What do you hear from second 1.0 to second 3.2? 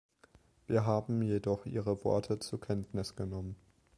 jedoch Ihre Worte zur Kenntnis